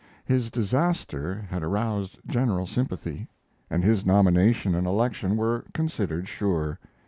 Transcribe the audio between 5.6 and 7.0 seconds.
considered sure.